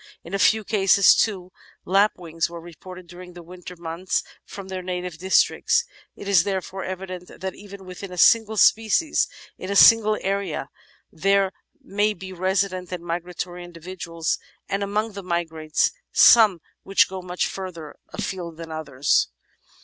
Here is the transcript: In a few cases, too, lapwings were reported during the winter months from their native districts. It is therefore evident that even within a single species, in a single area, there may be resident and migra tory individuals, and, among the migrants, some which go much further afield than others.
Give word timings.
In 0.23 0.33
a 0.33 0.39
few 0.39 0.63
cases, 0.63 1.13
too, 1.13 1.51
lapwings 1.85 2.49
were 2.49 2.59
reported 2.59 3.05
during 3.05 3.33
the 3.33 3.43
winter 3.43 3.75
months 3.75 4.23
from 4.43 4.67
their 4.67 4.81
native 4.81 5.19
districts. 5.19 5.85
It 6.15 6.27
is 6.27 6.43
therefore 6.43 6.83
evident 6.83 7.39
that 7.39 7.53
even 7.53 7.85
within 7.85 8.11
a 8.11 8.17
single 8.17 8.57
species, 8.57 9.27
in 9.59 9.69
a 9.69 9.75
single 9.75 10.17
area, 10.21 10.69
there 11.11 11.51
may 11.79 12.15
be 12.15 12.33
resident 12.33 12.91
and 12.91 13.03
migra 13.03 13.37
tory 13.37 13.63
individuals, 13.63 14.39
and, 14.67 14.81
among 14.81 15.11
the 15.11 15.21
migrants, 15.21 15.91
some 16.11 16.61
which 16.81 17.07
go 17.07 17.21
much 17.21 17.45
further 17.45 17.93
afield 18.11 18.57
than 18.57 18.71
others. 18.71 19.29